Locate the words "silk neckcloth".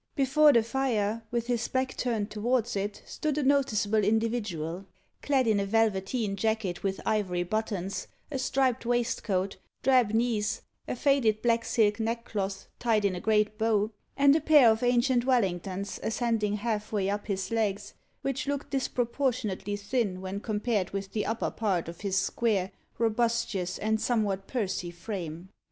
11.63-12.65